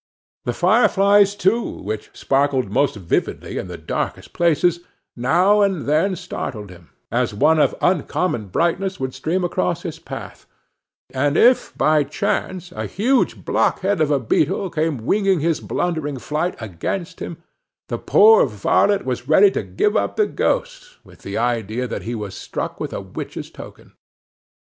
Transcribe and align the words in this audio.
The 0.45 0.53
fireflies, 0.53 1.35
too, 1.35 1.61
which 1.63 2.09
sparkled 2.13 2.71
most 2.71 2.95
vividly 2.95 3.59
in 3.59 3.67
the 3.67 3.77
darkest 3.77 4.33
places, 4.33 4.79
now 5.15 5.61
and 5.61 5.85
then 5.85 6.15
startled 6.15 6.71
him, 6.71 6.89
as 7.11 7.35
one 7.35 7.59
of 7.59 7.75
uncommon 7.83 8.47
brightness 8.47 8.99
would 8.99 9.13
stream 9.13 9.43
across 9.43 9.83
his 9.83 9.99
path; 9.99 10.47
and 11.11 11.37
if, 11.37 11.77
by 11.77 12.03
chance, 12.03 12.71
a 12.71 12.87
huge 12.87 13.45
blockhead 13.45 14.01
of 14.01 14.09
a 14.09 14.19
beetle 14.19 14.71
came 14.71 15.05
winging 15.05 15.39
his 15.39 15.59
blundering 15.59 16.17
flight 16.17 16.55
against 16.59 17.19
him, 17.19 17.37
the 17.87 17.99
poor 17.99 18.47
varlet 18.47 19.05
was 19.05 19.27
ready 19.29 19.51
to 19.51 19.61
give 19.61 19.95
up 19.95 20.15
the 20.15 20.25
ghost, 20.25 20.97
with 21.03 21.21
the 21.21 21.37
idea 21.37 21.85
that 21.85 22.01
he 22.01 22.15
was 22.15 22.33
struck 22.33 22.79
with 22.79 22.91
a 22.91 23.01
witch's 23.01 23.51
token. 23.51 23.93